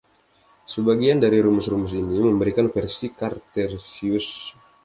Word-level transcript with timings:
Sebagian 0.73 1.17
dari 1.23 1.37
rumus-rumus 1.45 1.93
ini 2.01 2.17
memberikan 2.29 2.67
versi 2.75 3.05
“Cartesius”. 3.19 4.27